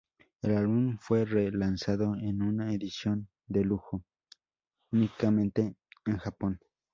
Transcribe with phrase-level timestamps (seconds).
[0.41, 4.03] El álbum fue re-lanzado en una edición de lujo
[4.91, 5.75] únicamente
[6.07, 6.59] en Japón.